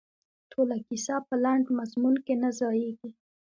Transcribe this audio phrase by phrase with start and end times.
[0.51, 3.09] ټوله کیسه په لنډ مضمون کې نه ځاییږي.